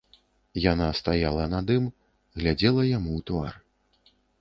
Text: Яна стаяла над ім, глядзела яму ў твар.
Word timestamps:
Яна 0.71 0.87
стаяла 0.99 1.45
над 1.53 1.67
ім, 1.77 1.85
глядзела 2.41 2.89
яму 2.97 3.11
ў 3.21 3.27
твар. 3.33 3.53